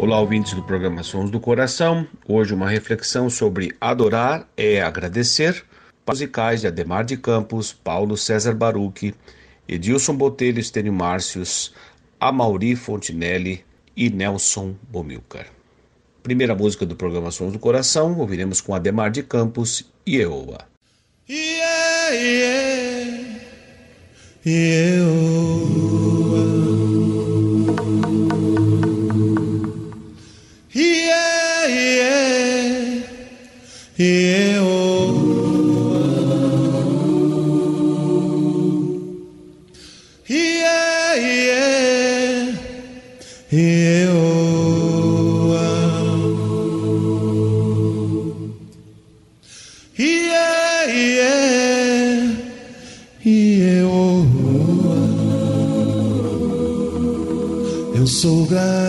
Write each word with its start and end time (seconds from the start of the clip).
Olá, 0.00 0.20
ouvintes 0.20 0.54
do 0.54 0.62
programa 0.62 1.02
Sons 1.02 1.28
do 1.28 1.40
Coração. 1.40 2.06
Hoje 2.24 2.54
uma 2.54 2.70
reflexão 2.70 3.28
sobre 3.28 3.74
adorar 3.80 4.48
é 4.56 4.80
agradecer. 4.80 5.64
Musicais 6.06 6.60
de 6.60 6.68
Ademar 6.68 7.04
de 7.04 7.16
Campos, 7.16 7.72
Paulo 7.72 8.16
César 8.16 8.54
Baruch, 8.54 9.12
Edilson 9.66 10.14
Botelho, 10.14 10.60
Estênio 10.60 10.92
Márcios, 10.92 11.74
Amauri 12.20 12.76
Fontinelli 12.76 13.64
e 13.96 14.08
Nelson 14.08 14.76
Bomilcar. 14.88 15.48
Primeira 16.22 16.54
música 16.54 16.86
do 16.86 16.94
programa 16.94 17.32
Sons 17.32 17.52
do 17.52 17.58
Coração, 17.58 18.16
ouviremos 18.20 18.60
com 18.60 18.76
Ademar 18.76 19.10
de 19.10 19.24
Campos 19.24 19.84
e 20.06 20.18
Eoa. 20.18 20.60
Yeah, 21.28 22.10
yeah, 22.10 23.40
yeah, 24.46 25.08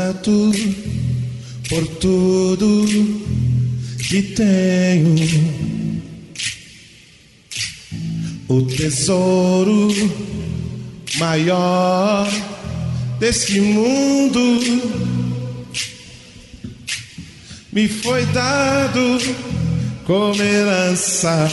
grato 0.10 0.52
por 1.70 1.88
tudo 2.00 2.86
que 4.10 4.22
tenho. 4.24 5.16
O 8.48 8.64
tesouro 8.64 9.90
maior 11.18 12.28
deste 13.20 13.62
mundo 13.62 14.60
me 17.72 17.88
foi 17.88 18.26
dado 18.28 19.20
como 20.06 20.42
herança 20.42 21.52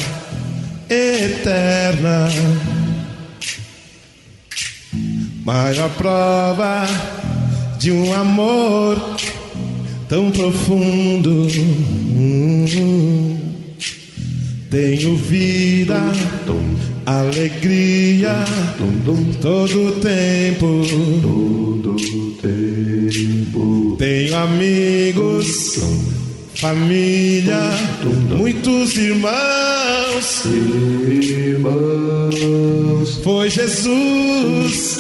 eterna. 0.89 2.29
Maior 5.45 5.91
prova 5.91 6.87
de 7.79 7.93
um 7.93 8.13
amor 8.15 9.17
tão 10.09 10.31
profundo. 10.31 11.47
Tenho 14.71 15.17
vida, 15.17 16.01
alegria, 17.05 18.45
todo 19.41 19.93
tempo. 20.01 20.83
Tenho 23.99 24.37
amigos, 24.37 25.81
família, 26.55 27.61
muitos 28.37 28.97
irmãos. 28.97 30.45
Foi 33.23 33.49
Jesus, 33.51 34.99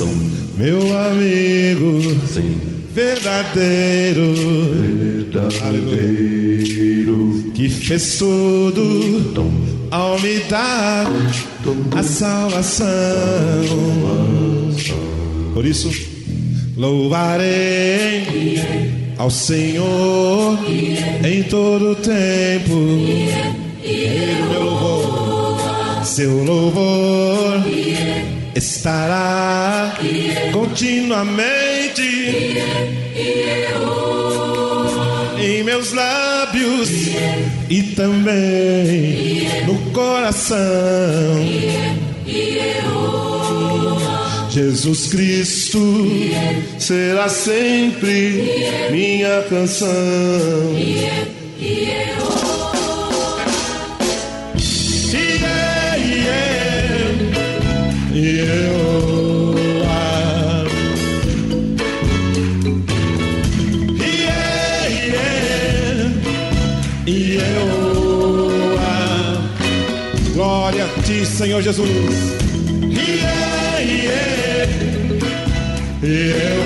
meu 0.56 0.78
amigo, 0.98 2.00
verdadeiro, 2.94 4.32
que 7.54 7.68
fez 7.68 8.16
tudo 8.16 9.52
ao 9.90 10.18
me 10.18 10.38
dar 10.48 11.06
a 11.94 12.02
salvação. 12.02 12.86
Por 15.52 15.66
isso, 15.66 15.90
louvarei 16.74 18.24
ao 19.18 19.30
Senhor 19.30 20.58
em 21.22 21.42
todo 21.42 21.96
tempo. 21.96 22.72
Ele 23.82 24.42
meu 24.50 24.64
louvor, 24.64 26.04
seu 26.04 26.44
louvor 26.44 27.55
estará 28.56 29.98
continuamente 30.50 32.56
em 35.38 35.62
meus 35.62 35.92
lábios 35.92 36.88
e 37.68 37.82
também 37.94 39.46
no 39.66 39.78
coração. 39.92 40.56
Jesus 44.50 45.08
Cristo 45.08 46.06
será 46.78 47.28
sempre 47.28 48.42
minha 48.90 49.42
canção. 49.50 49.86
Senhor 71.36 71.60
Jesus. 71.60 71.86
Yeah, 72.80 73.78
yeah, 73.80 74.64
yeah. 76.02 76.56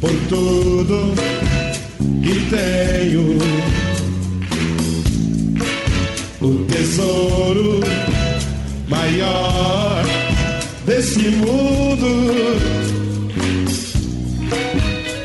por 0.00 0.10
tudo 0.28 1.14
que 2.22 2.34
tenho 2.50 3.41
desse 11.02 11.30
mundo. 11.30 12.06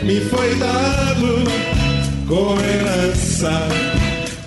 Me 0.02 0.20
foi 0.22 0.56
dado 0.56 1.44
com 2.28 2.58
herança 2.60 3.68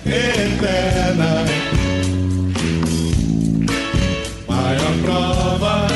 eterna. 0.05 1.45
Maior 4.45 4.93
prova 5.03 5.87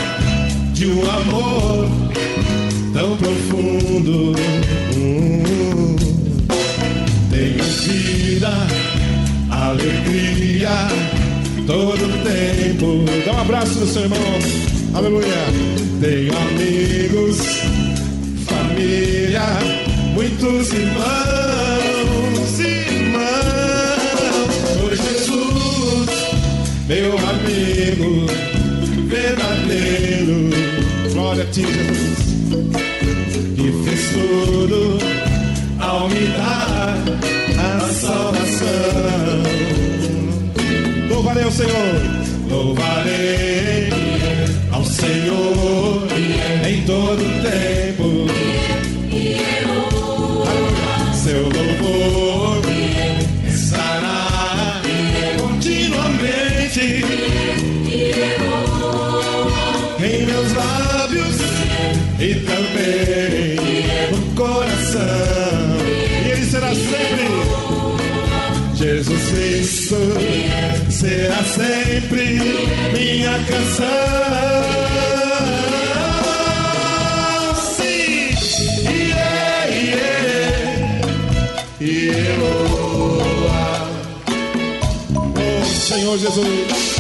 de 0.74 0.88
um 0.88 1.02
amor 1.02 1.90
tão 2.94 3.18
profundo. 3.18 4.34
Tenho 7.30 7.64
vida, 7.64 8.52
alegria, 9.50 10.88
todo 11.68 12.24
tempo. 12.24 13.04
Dá 13.26 13.34
um 13.34 13.42
abraço 13.42 13.80
no 13.80 13.88
seu 13.88 14.04
irmão. 14.04 14.75
Aleluia. 14.96 15.28
Tenho 16.00 16.32
amigos, 16.38 17.38
família, 18.48 19.44
muitos 20.14 20.72
irmãos, 20.72 22.60
irmãos. 22.62 23.26
Por 24.80 24.96
Jesus, 24.96 26.10
meu 26.88 27.12
amigo 27.18 28.26
verdadeiro. 29.10 30.50
Glória 31.12 31.44
a 31.44 31.48
ti, 31.48 31.64
Jesus. 31.64 32.26
Que 33.54 33.74
fez 33.84 34.02
tudo 34.12 34.98
ao 35.78 36.08
me 36.08 36.26
dar 36.38 36.96
a 37.60 37.80
salvação. 37.90 39.44
Louvarei 41.10 41.44
ao 41.44 41.52
Senhor, 41.52 42.02
louvarei 42.50 43.66
Senhor 44.96 46.08
em 46.66 46.82
todo 46.84 47.22
tempo. 47.44 48.28
Seu 51.14 51.44
louvor 51.44 52.62
estará 53.46 54.82
continuamente 55.38 57.04
em 60.00 60.26
meus 60.26 60.54
lábios 60.54 61.36
e 62.18 62.36
também 62.46 63.58
no 64.12 64.34
coração. 64.34 65.78
E 66.26 66.32
ele 66.32 66.46
será 66.46 66.74
sempre 66.74 67.26
Jesus 68.76 69.30
Cristo 69.30 69.98
será 70.90 71.44
sempre 71.44 72.40
minha 72.94 73.38
canção. 73.46 74.25
Senhor 86.18 86.46
Jesus. 86.46 86.95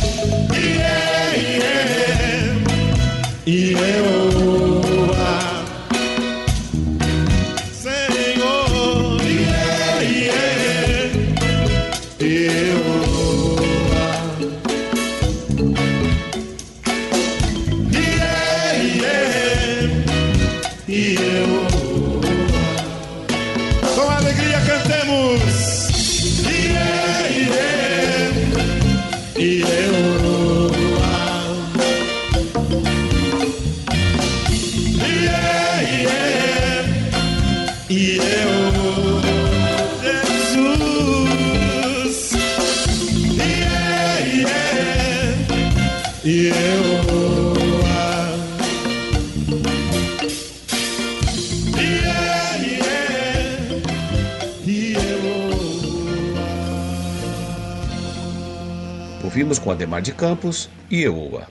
Ademar 59.75 60.01
de 60.01 60.13
Campos 60.13 60.69
e 60.89 61.04
Eoa. 61.04 61.48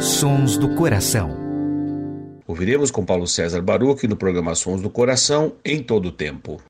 Sons 0.00 0.56
do 0.56 0.76
Coração. 0.76 1.36
Ouviremos 2.46 2.90
com 2.92 3.04
Paulo 3.04 3.26
César 3.26 3.60
Baruch 3.60 4.06
no 4.06 4.16
programa 4.16 4.54
Sons 4.54 4.80
do 4.80 4.88
Coração 4.88 5.54
em 5.64 5.82
todo 5.82 6.06
o 6.06 6.12
tempo. 6.12 6.62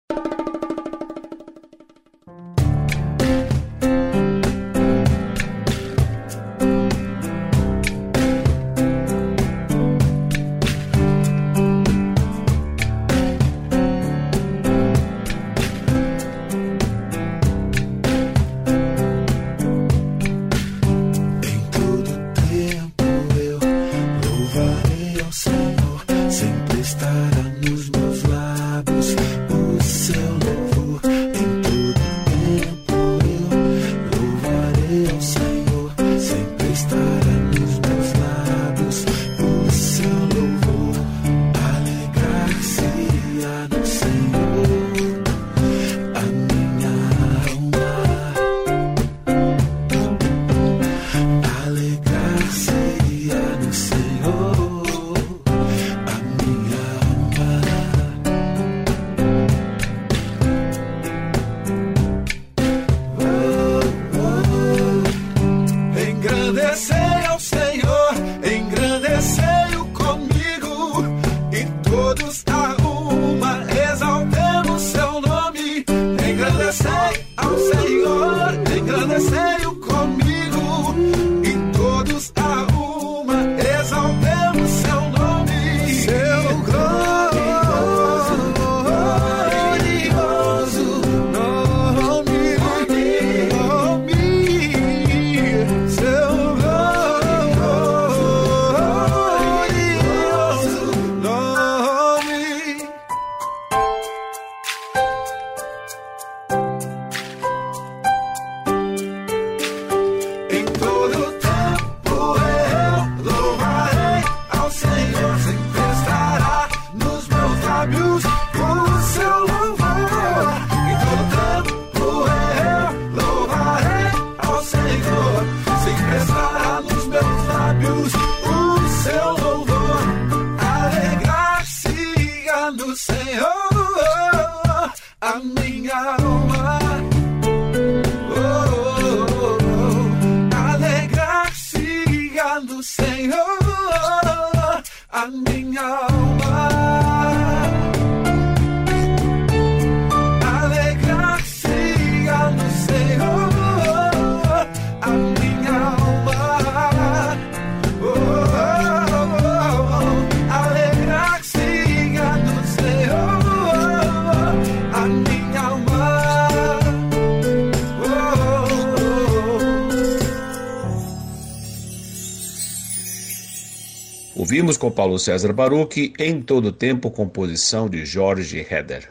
Ouvimos 174.35 174.77
com 174.77 174.91
Paulo 174.91 175.19
César 175.19 175.53
Baruch 175.53 176.13
em 176.19 176.41
todo 176.41 176.71
tempo 176.71 177.11
composição 177.11 177.89
de 177.89 178.07
Jorge 178.07 178.65
Heder. 178.71 179.11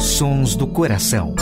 Sons 0.00 0.54
do 0.54 0.66
Coração. 0.66 1.34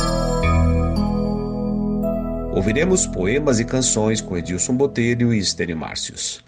Ouviremos 2.55 3.07
poemas 3.07 3.61
e 3.61 3.67
canções 3.67 4.23
com 4.23 4.37
Edilson 4.37 4.75
Botelho 4.75 5.35
e 5.35 5.39
Estênio 5.39 5.77
Márcios. 5.77 6.43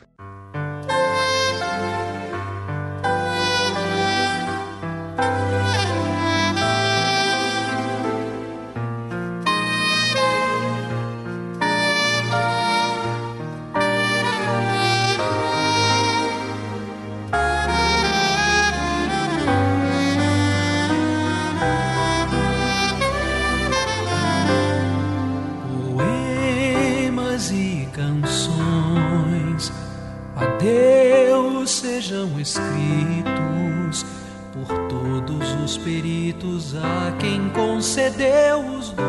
Todos 35.28 35.52
os 35.62 35.76
peritos 35.76 36.74
a 36.74 37.12
quem 37.18 37.50
concedeu 37.50 38.60
os 38.60 38.88
dons. 38.90 39.08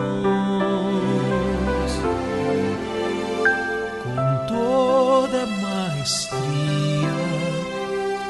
Com 4.03 4.47
toda 4.47 5.45
maestria 5.45 6.39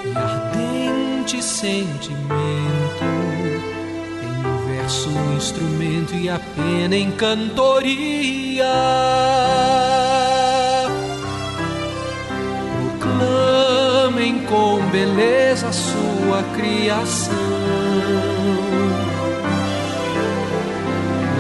e 0.06 0.16
ardente 0.16 1.42
sentimento 1.42 2.30
em 4.24 4.68
verso, 4.68 5.10
instrumento 5.36 6.14
e 6.14 6.30
a 6.30 6.40
pena 6.40 6.96
em 6.96 7.10
cantoria. 7.12 8.66
Proclamem 13.00 14.46
com 14.46 14.80
beleza 14.92 15.72
sua 15.74 16.44
criação. 16.56 17.49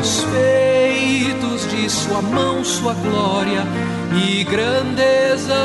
Os 0.02 0.24
feitos 0.24 1.68
de 1.70 1.90
sua 1.90 2.22
mão, 2.22 2.64
sua 2.64 2.94
glória 2.94 3.64
e 4.26 4.44
grandeza. 4.44 5.56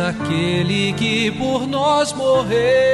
Aquele 0.00 0.92
que 0.94 1.30
por 1.32 1.66
nós 1.66 2.12
morreu. 2.12 2.89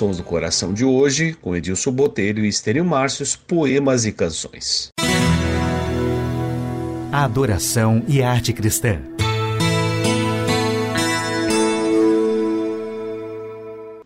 Sons 0.00 0.16
do 0.16 0.22
Coração 0.22 0.72
de 0.72 0.82
hoje, 0.82 1.34
com 1.42 1.54
Edilson 1.54 1.92
Botelho 1.92 2.42
e 2.42 2.48
Estênio 2.48 2.82
Márcios, 2.82 3.36
poemas 3.36 4.06
e 4.06 4.12
canções. 4.12 4.88
A 7.12 7.24
adoração 7.24 8.02
e 8.08 8.22
a 8.22 8.30
arte 8.30 8.54
cristã. 8.54 8.98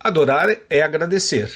Adorar 0.01 0.57
é 0.69 0.83
agradecer. 0.83 1.49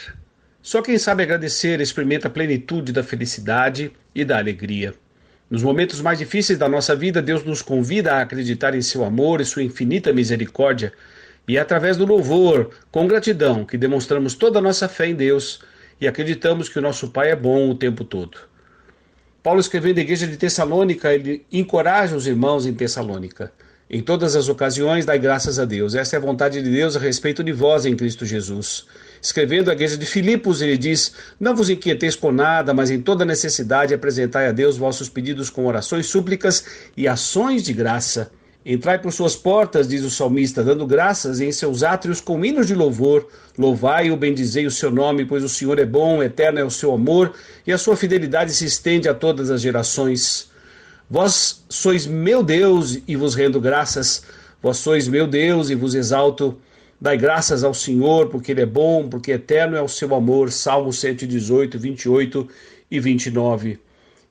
Só 0.62 0.82
quem 0.82 0.98
sabe 0.98 1.24
agradecer 1.24 1.80
experimenta 1.80 2.28
a 2.28 2.30
plenitude 2.30 2.92
da 2.92 3.02
felicidade 3.02 3.90
e 4.14 4.24
da 4.24 4.38
alegria. 4.38 4.94
Nos 5.50 5.64
momentos 5.64 6.00
mais 6.00 6.16
difíceis 6.16 6.56
da 6.56 6.68
nossa 6.68 6.94
vida, 6.94 7.20
Deus 7.20 7.42
nos 7.42 7.60
convida 7.60 8.12
a 8.12 8.20
acreditar 8.20 8.72
em 8.72 8.82
seu 8.82 9.04
amor 9.04 9.40
e 9.40 9.44
sua 9.44 9.64
infinita 9.64 10.12
misericórdia, 10.12 10.92
e 11.48 11.56
é 11.56 11.60
através 11.60 11.96
do 11.96 12.04
louvor, 12.04 12.70
com 12.92 13.08
gratidão, 13.08 13.64
que 13.64 13.78
demonstramos 13.78 14.34
toda 14.34 14.58
a 14.58 14.62
nossa 14.62 14.86
fé 14.86 15.06
em 15.08 15.14
Deus 15.14 15.60
e 15.98 16.06
acreditamos 16.06 16.68
que 16.68 16.78
o 16.78 16.82
nosso 16.82 17.08
Pai 17.08 17.30
é 17.30 17.36
bom 17.36 17.70
o 17.70 17.74
tempo 17.74 18.04
todo. 18.04 18.38
Paulo 19.42 19.58
escrevendo 19.58 19.96
à 19.96 20.02
igreja 20.02 20.26
de 20.26 20.36
Tessalônica, 20.36 21.12
ele 21.12 21.46
encoraja 21.50 22.14
os 22.14 22.26
irmãos 22.26 22.66
em 22.66 22.74
Tessalônica. 22.74 23.50
Em 23.90 24.02
todas 24.02 24.36
as 24.36 24.50
ocasiões, 24.50 25.06
dai 25.06 25.18
graças 25.18 25.58
a 25.58 25.64
Deus. 25.64 25.94
Esta 25.94 26.16
é 26.16 26.18
a 26.18 26.20
vontade 26.20 26.60
de 26.62 26.70
Deus 26.70 26.94
a 26.94 27.00
respeito 27.00 27.42
de 27.42 27.52
vós 27.52 27.86
em 27.86 27.96
Cristo 27.96 28.26
Jesus. 28.26 28.84
Escrevendo 29.22 29.70
à 29.70 29.72
igreja 29.72 29.96
de 29.96 30.04
Filipos, 30.04 30.60
ele 30.60 30.76
diz: 30.76 31.14
Não 31.40 31.56
vos 31.56 31.70
inquieteis 31.70 32.14
com 32.14 32.30
nada, 32.30 32.74
mas 32.74 32.90
em 32.90 33.00
toda 33.00 33.24
necessidade 33.24 33.94
apresentai 33.94 34.48
a 34.48 34.52
Deus 34.52 34.76
vossos 34.76 35.08
pedidos 35.08 35.48
com 35.48 35.64
orações, 35.64 36.06
súplicas 36.06 36.66
e 36.94 37.08
ações 37.08 37.62
de 37.62 37.72
graça. 37.72 38.30
Entrai 38.66 38.98
por 38.98 39.12
suas 39.12 39.36
portas, 39.36 39.88
diz 39.88 40.02
o 40.02 40.10
salmista, 40.10 40.62
dando 40.62 40.86
graças 40.86 41.40
em 41.40 41.50
seus 41.52 41.82
átrios 41.82 42.20
com 42.20 42.44
hinos 42.44 42.66
de 42.66 42.74
louvor. 42.74 43.26
Louvai-o, 43.56 44.16
bendizei 44.16 44.66
o 44.66 44.70
seu 44.70 44.90
nome, 44.90 45.24
pois 45.24 45.42
o 45.42 45.48
Senhor 45.48 45.78
é 45.78 45.86
bom, 45.86 46.22
eterno 46.22 46.58
é 46.58 46.64
o 46.64 46.70
seu 46.70 46.92
amor, 46.92 47.32
e 47.66 47.72
a 47.72 47.78
sua 47.78 47.96
fidelidade 47.96 48.52
se 48.52 48.66
estende 48.66 49.08
a 49.08 49.14
todas 49.14 49.50
as 49.50 49.60
gerações. 49.60 50.50
Vós 51.08 51.64
sois 51.68 52.06
meu 52.06 52.42
Deus 52.42 52.98
e 53.08 53.16
vos 53.16 53.34
rendo 53.34 53.60
graças. 53.60 54.24
Vós 54.60 54.76
sois 54.76 55.08
meu 55.08 55.26
Deus 55.26 55.70
e 55.70 55.74
vos 55.74 55.94
exalto. 55.94 56.58
Dai 57.00 57.16
graças 57.16 57.62
ao 57.62 57.72
Senhor, 57.72 58.28
porque 58.28 58.52
Ele 58.52 58.62
é 58.62 58.66
bom, 58.66 59.08
porque 59.08 59.32
eterno 59.32 59.76
é 59.76 59.82
o 59.82 59.88
seu 59.88 60.14
amor. 60.14 60.52
Salmo 60.52 60.92
118, 60.92 61.78
28 61.78 62.48
e 62.90 63.00
29. 63.00 63.78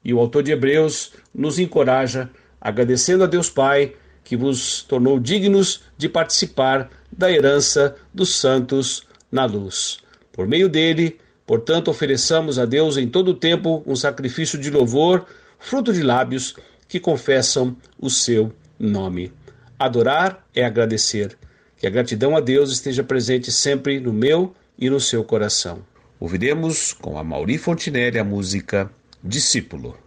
E 0.04 0.14
o 0.14 0.20
autor 0.20 0.44
de 0.44 0.52
Hebreus 0.52 1.14
nos 1.34 1.58
encoraja, 1.58 2.30
agradecendo 2.60 3.24
a 3.24 3.28
Deus 3.28 3.50
Pai, 3.50 3.96
que 4.28 4.36
vos 4.36 4.84
tornou 4.84 5.22
dignos 5.22 5.84
de 5.98 6.10
participar 6.10 6.90
da 7.10 7.32
herança 7.32 7.96
dos 8.14 8.36
santos 8.36 9.08
na 9.32 9.46
luz. 9.46 10.00
Por 10.34 10.46
meio 10.46 10.68
dele, 10.68 11.18
portanto, 11.46 11.90
ofereçamos 11.90 12.60
a 12.60 12.66
Deus 12.66 12.98
em 12.98 13.08
todo 13.08 13.30
o 13.30 13.34
tempo 13.34 13.82
um 13.88 13.96
sacrifício 13.96 14.60
de 14.60 14.70
louvor, 14.70 15.26
fruto 15.58 15.94
de 15.94 16.04
lábios 16.04 16.58
que 16.90 17.00
confessam 17.00 17.74
o 17.98 18.10
seu 18.10 18.52
nome. 18.78 19.32
Adorar 19.80 20.46
é 20.54 20.66
agradecer. 20.66 21.38
Que 21.78 21.88
a 21.88 21.90
gratidão 21.90 22.36
a 22.36 22.42
Deus 22.42 22.70
esteja 22.70 23.06
presente 23.06 23.50
sempre 23.50 23.98
no 23.98 24.12
meu 24.12 24.54
e 24.78 24.90
no 24.90 25.00
seu 25.00 25.24
coração. 25.24 25.80
Ouviremos 26.20 26.92
com 26.92 27.18
a 27.18 27.24
Mauri 27.24 27.58
Fontinelli 27.58 28.20
a 28.20 28.26
música 28.26 28.92
Discípulo. 29.24 30.07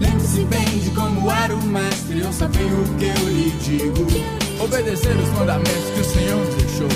Lembre-se 0.00 0.44
bem 0.44 0.78
de 0.78 0.90
como 0.90 1.30
era 1.30 1.54
o 1.54 1.62
mestre, 1.66 2.22
ouça 2.24 2.48
bem 2.48 2.66
o 2.66 2.84
que 2.98 3.04
eu 3.06 3.28
lhe 3.28 3.50
digo. 3.62 4.06
Obedecer 4.62 5.16
os 5.16 5.28
mandamentos 5.30 5.90
que 5.94 6.00
o 6.00 6.04
Senhor 6.04 6.44
nos 6.44 6.54
deixou. 6.54 6.88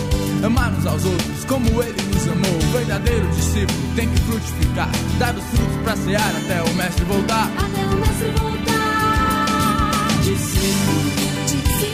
Amar 0.45 0.71
uns 0.73 0.87
aos 0.87 1.05
outros 1.05 1.45
como 1.47 1.83
ele 1.83 2.03
nos 2.15 2.29
amou. 2.29 2.57
O 2.57 2.73
verdadeiro 2.73 3.27
discípulo 3.29 3.79
tem 3.97 4.09
que 4.09 4.21
frutificar. 4.23 4.89
Dar 5.19 5.35
os 5.37 5.45
frutos 5.45 5.77
pra 5.83 5.97
cear 5.97 6.33
até 6.37 6.63
o 6.63 6.75
mestre 6.75 7.05
voltar. 7.05 7.51
Até 7.59 7.85
o 7.85 7.99
mestre 7.99 8.31
voltar. 8.41 10.09
Discípulo, 10.23 11.11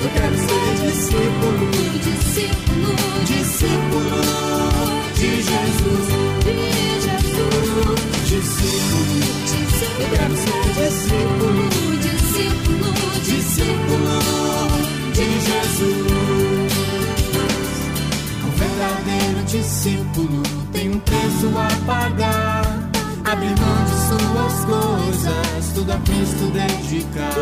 eu 0.02 0.10
quero 0.10 0.36
ser 0.36 0.86
discípulo, 0.86 1.70
Discípulo, 2.04 2.94
discípulo 3.24 4.20
de 5.14 5.30
Jesus. 5.36 6.06
de 6.44 6.54
Jesus. 7.14 7.54
Discípulo, 8.28 9.43
eu 9.98 10.08
quero 10.10 10.36
ser 10.36 10.64
discípulo, 10.74 11.68
Discípulo, 12.00 12.92
discípulo 13.22 14.18
de 15.12 15.26
Jesus. 15.40 16.72
O 18.42 18.50
verdadeiro 18.58 19.44
discípulo 19.46 20.42
tem 20.72 20.90
um 20.90 20.98
preço 21.00 21.48
a 21.56 21.86
pagar. 21.86 22.64
Abrir 23.24 23.54
mão 23.58 23.84
de 23.84 23.96
suas 24.08 24.64
coisas, 24.64 25.72
tudo 25.74 25.92
a 25.92 25.96
Cristo 25.98 26.50
dedicar. 26.52 27.32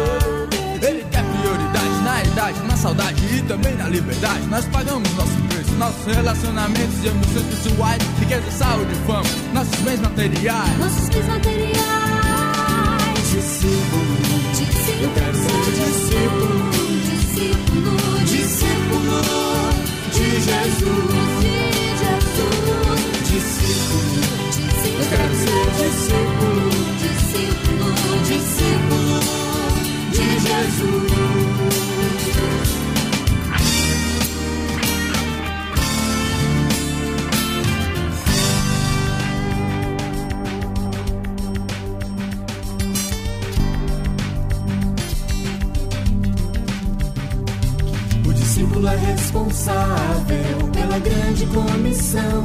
Ele 0.80 1.04
quer 1.10 1.24
prioridade 1.24 2.02
na 2.04 2.22
idade, 2.22 2.58
na 2.66 2.76
saudade 2.76 3.20
e 3.34 3.42
também 3.42 3.74
na 3.76 3.88
liberdade. 3.88 4.46
Nós 4.46 4.64
pagamos 4.66 5.12
nosso 5.14 5.42
preço, 5.48 5.72
nossos 5.72 6.04
relacionamentos 6.06 7.04
e 7.04 7.08
emoções 7.08 7.46
pessoais, 7.46 8.02
riqueza, 8.20 8.50
saúde 8.52 8.92
e 8.92 9.06
fama. 9.06 9.24
Nossos 9.52 9.80
bens 9.80 10.00
materiais. 10.00 10.78
Discípulo, 13.42 14.14
eu 15.02 15.10
quero 15.14 15.34
ser 15.34 15.62
discípulo, 15.74 16.70
Discípulo, 17.10 17.94
discípulo 18.24 19.18
de 20.12 20.26
Jesus. 20.46 21.12
Discípulo, 23.26 24.22
eu 25.00 25.06
quero 25.10 25.34
ser 25.34 25.66
discípulo, 25.82 26.70
Discípulo, 27.02 27.88
discípulo 28.28 29.18
de 30.12 30.26
Jesus. 30.38 31.11
Responsável 49.32 50.68
pela 50.72 50.98
grande 50.98 51.46
comissão, 51.46 52.44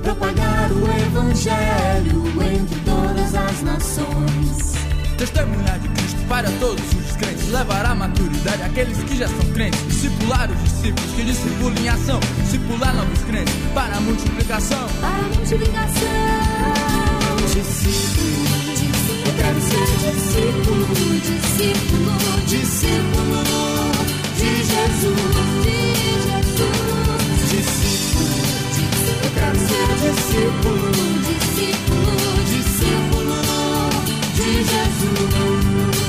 propagar 0.00 0.70
o 0.70 0.84
evangelho 1.06 2.22
entre 2.54 2.80
todas 2.84 3.34
as 3.34 3.62
nações. 3.62 4.74
Testemunhar 5.18 5.78
de 5.80 5.88
Cristo 5.88 6.20
para 6.28 6.48
todos 6.60 6.84
os 6.84 6.94
descrentes, 6.94 7.50
levar 7.50 7.84
à 7.86 7.94
maturidade 7.96 8.62
aqueles 8.62 8.96
que 9.02 9.16
já 9.16 9.26
são 9.26 9.52
crentes, 9.52 9.80
discipular 9.88 10.48
os 10.50 10.62
discípulos 10.62 11.10
que 11.12 11.24
discipulam 11.24 11.74
em 11.78 11.88
ação, 11.88 12.20
discipular 12.42 12.94
novos 12.94 13.22
crentes 13.22 13.54
para 13.74 13.96
a 13.96 14.00
multiplicação. 14.00 14.86
para 15.00 15.08
a 15.08 15.22
multiplicação. 15.22 16.08
Discípulo, 17.52 18.46
eu 19.26 19.34
quero 19.34 19.60
ser 19.60 19.86
discípulo, 20.14 20.84
Discípulo, 21.20 22.46
discípulo 22.46 23.83
de 24.44 24.56
Jesus. 24.64 25.24
Discípulo, 27.50 28.34
eu 29.24 29.30
quero 29.34 29.56
discípulo, 30.04 30.88
Discípulo, 31.28 32.12
discípulo 32.50 33.38
de 34.36 34.50
Jesus. 34.70 36.04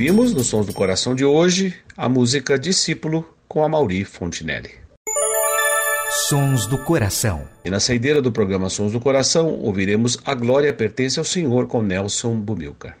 Ouvimos 0.00 0.32
no 0.32 0.42
Sons 0.42 0.64
do 0.64 0.72
Coração 0.72 1.14
de 1.14 1.26
hoje 1.26 1.74
a 1.94 2.08
música 2.08 2.58
Discípulo 2.58 3.22
com 3.46 3.62
a 3.62 3.68
Mauri 3.68 4.02
Fontinelli. 4.02 4.70
Sons 6.26 6.64
do 6.64 6.78
Coração. 6.78 7.46
E 7.62 7.68
na 7.68 7.80
saideira 7.80 8.22
do 8.22 8.32
programa 8.32 8.70
Sons 8.70 8.92
do 8.92 8.98
Coração 8.98 9.48
ouviremos 9.60 10.18
A 10.24 10.32
Glória 10.34 10.72
Pertence 10.72 11.18
ao 11.18 11.24
Senhor 11.26 11.66
com 11.66 11.82
Nelson 11.82 12.34
Bumilcar. 12.36 12.96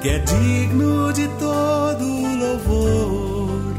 Que 0.00 0.08
é 0.08 0.18
digno 0.18 1.12
de 1.12 1.28
todo 1.38 2.04
louvor. 2.38 3.74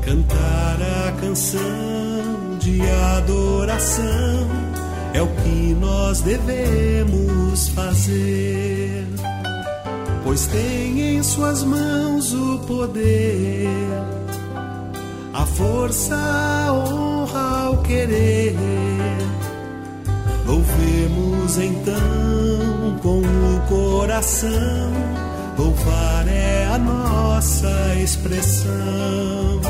Cantar 0.00 0.78
a 1.06 1.12
canção 1.20 2.56
de 2.58 2.80
adoração 3.16 4.48
é 5.12 5.20
o 5.20 5.26
que 5.26 5.76
nós 5.78 6.22
devemos 6.22 7.68
fazer, 7.68 9.06
pois 10.24 10.46
tem 10.46 11.16
em 11.16 11.22
Suas 11.22 11.62
mãos 11.64 12.32
o 12.32 12.58
poder, 12.60 13.68
a 15.34 15.44
força, 15.44 16.16
a 16.16 16.72
honra, 16.72 17.70
o 17.70 17.82
querer. 17.82 18.56
Louvemos 20.46 21.58
então 21.58 22.98
com 23.02 23.18
o 23.18 23.47
coração, 23.60 24.92
louvar 25.56 26.26
é 26.28 26.66
a 26.66 26.78
nossa 26.78 27.94
expressão, 28.02 29.60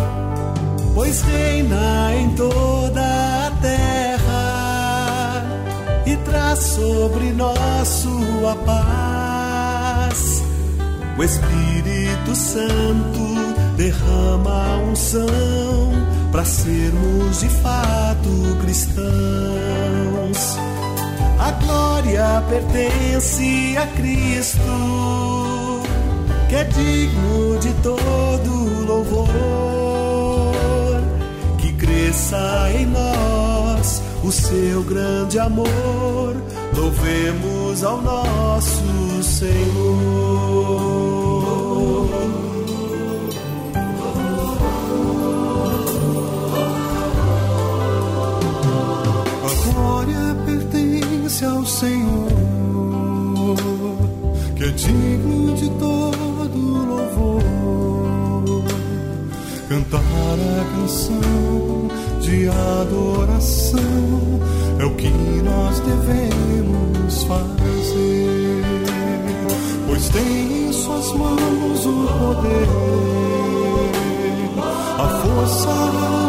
pois 0.95 1.23
reina 1.23 2.15
em 2.17 2.31
toda 2.35 3.01
a 3.47 3.51
terra 3.61 5.45
e 6.07 6.17
traz 6.19 6.59
sobre 6.59 7.33
nós 7.33 7.89
sua 7.89 8.55
paz. 8.57 10.43
O 11.19 11.25
Espírito 11.25 12.35
Santo 12.35 13.19
derrama 13.77 14.75
a 14.75 14.79
unção 14.91 15.93
para 16.31 16.45
sermos 16.45 17.41
de 17.41 17.49
fato 17.49 18.57
cristãos. 18.61 19.09
A 21.49 21.53
glória 21.53 22.45
pertence 22.47 23.75
a 23.79 23.87
Cristo, 23.97 24.61
que 26.47 26.55
é 26.57 26.65
digno 26.65 27.59
de 27.59 27.73
todo 27.83 28.85
louvor. 28.87 29.27
Que 31.57 31.73
cresça 31.73 32.71
em 32.75 32.85
nós 32.85 34.03
o 34.23 34.31
seu 34.31 34.83
grande 34.83 35.39
amor, 35.39 36.37
louvemos 36.77 37.83
ao 37.83 38.03
nosso 38.03 39.23
Senhor. 39.23 40.38
Canção 60.79 61.89
de 62.21 62.49
adoração 62.49 63.81
é 64.79 64.85
o 64.85 64.95
que 64.95 65.11
nós 65.43 65.81
devemos 65.81 67.25
fazer, 67.25 68.65
pois 69.87 70.09
tem 70.11 70.69
em 70.69 70.73
Suas 70.73 71.13
mãos 71.13 71.87
o 71.87 72.07
poder, 72.19 72.69
a 74.99 75.09
força, 75.21 75.69
a 75.69 75.73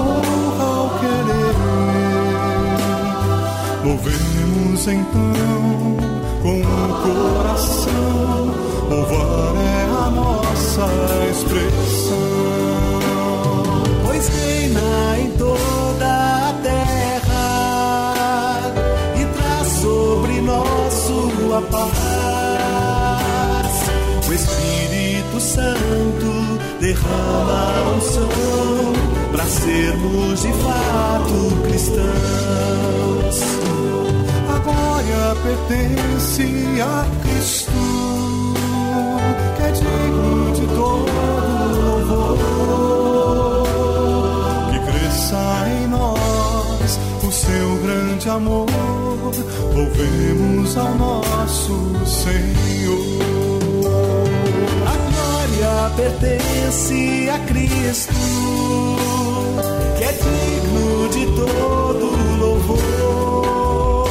honra, 0.02 0.70
o 0.86 0.90
querer. 1.00 1.56
Louvemos 3.86 4.88
então 4.88 5.98
com 6.42 6.62
o 6.62 6.64
coração, 7.04 8.54
louvar 8.90 9.56
é 9.56 9.86
a 9.86 10.10
nossa 10.10 10.86
expressão, 11.32 12.69
sermos 30.00 30.42
de 30.42 30.52
fato 30.54 31.52
cristãos. 31.68 32.08
A 34.50 34.58
glória 34.60 35.36
pertence 35.44 36.82
a 36.82 37.06
Cristo, 37.22 37.72
que 39.58 39.64
é 39.64 39.72
digno 39.72 40.54
de 40.54 40.68
todo 40.68 41.12
louvor. 42.08 43.68
Que 44.72 44.80
cresça 44.92 45.68
em 45.68 45.88
nós 45.88 47.00
o 47.24 47.32
seu 47.32 47.76
grande 47.84 48.30
amor, 48.30 48.68
louvemos 49.76 50.78
ao 50.78 50.96
nosso 50.96 51.76
Senhor. 52.06 53.20
A 54.88 54.96
glória 55.10 55.92
pertence 55.96 57.30
a 57.30 57.40
Cristo, 57.40 58.14
de 61.12 61.26
todo 61.26 62.38
louvor. 62.40 64.08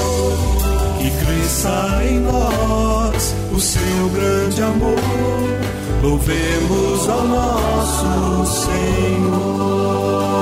Que 0.98 1.10
cresça 1.10 2.02
em 2.04 2.20
nós 2.20 3.34
o 3.54 3.60
seu 3.60 4.08
grande 4.14 4.62
amor, 4.62 4.98
louvemos 6.02 7.08
ao 7.08 7.24
nosso 7.26 8.46
Senhor. 8.66 10.37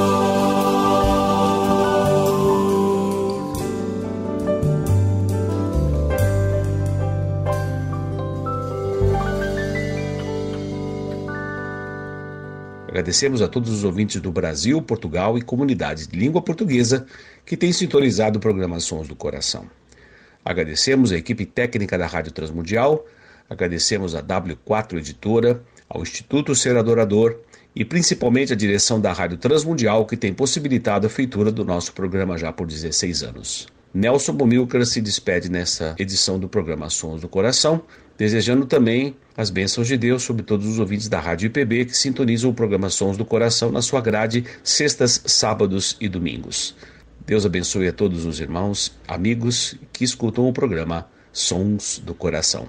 Agradecemos 12.96 13.42
a 13.42 13.46
todos 13.46 13.70
os 13.70 13.84
ouvintes 13.84 14.22
do 14.22 14.32
Brasil, 14.32 14.80
Portugal 14.80 15.36
e 15.36 15.42
comunidades 15.42 16.08
de 16.08 16.18
língua 16.18 16.40
portuguesa 16.40 17.04
que 17.44 17.54
têm 17.54 17.70
sintonizado 17.70 18.38
o 18.38 18.40
programa 18.40 18.80
Sons 18.80 19.06
do 19.06 19.14
Coração. 19.14 19.66
Agradecemos 20.42 21.12
a 21.12 21.18
equipe 21.18 21.44
técnica 21.44 21.98
da 21.98 22.06
Rádio 22.06 22.32
Transmundial, 22.32 23.04
agradecemos 23.50 24.14
a 24.14 24.22
W4 24.22 24.96
Editora, 24.96 25.62
ao 25.86 26.00
Instituto 26.00 26.54
Ser 26.54 26.74
Adorador 26.78 27.36
e 27.74 27.84
principalmente 27.84 28.54
a 28.54 28.56
direção 28.56 28.98
da 28.98 29.12
Rádio 29.12 29.36
Transmundial 29.36 30.06
que 30.06 30.16
tem 30.16 30.32
possibilitado 30.32 31.06
a 31.06 31.10
feitura 31.10 31.52
do 31.52 31.66
nosso 31.66 31.92
programa 31.92 32.38
já 32.38 32.50
por 32.50 32.66
16 32.66 33.22
anos. 33.22 33.75
Nelson 33.96 34.34
Bomilcar 34.34 34.84
se 34.84 35.00
despede 35.00 35.50
nessa 35.50 35.96
edição 35.98 36.38
do 36.38 36.50
programa 36.50 36.90
Sons 36.90 37.22
do 37.22 37.28
Coração, 37.30 37.80
desejando 38.18 38.66
também 38.66 39.16
as 39.34 39.48
bênçãos 39.48 39.88
de 39.88 39.96
Deus 39.96 40.22
sobre 40.22 40.42
todos 40.42 40.66
os 40.66 40.78
ouvintes 40.78 41.08
da 41.08 41.18
Rádio 41.18 41.46
IPB 41.46 41.86
que 41.86 41.96
sintonizam 41.96 42.50
o 42.50 42.54
programa 42.54 42.90
Sons 42.90 43.16
do 43.16 43.24
Coração 43.24 43.72
na 43.72 43.80
sua 43.80 44.02
grade 44.02 44.44
sextas, 44.62 45.22
sábados 45.24 45.96
e 45.98 46.10
domingos. 46.10 46.76
Deus 47.24 47.46
abençoe 47.46 47.88
a 47.88 47.92
todos 47.92 48.26
os 48.26 48.38
irmãos, 48.38 48.92
amigos 49.08 49.74
que 49.94 50.04
escutam 50.04 50.46
o 50.46 50.52
programa 50.52 51.08
Sons 51.32 51.98
do 51.98 52.14
Coração. 52.14 52.68